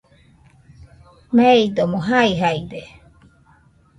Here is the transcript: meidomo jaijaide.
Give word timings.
meidomo 1.35 1.97
jaijaide. 2.09 2.81